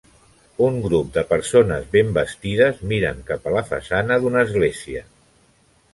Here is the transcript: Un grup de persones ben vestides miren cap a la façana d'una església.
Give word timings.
Un 0.67 0.77
grup 0.85 1.11
de 1.17 1.23
persones 1.33 1.85
ben 1.97 2.09
vestides 2.17 2.81
miren 2.95 3.21
cap 3.31 3.45
a 3.51 3.55
la 3.59 3.65
façana 3.71 4.21
d'una 4.25 4.43
església. 4.51 5.07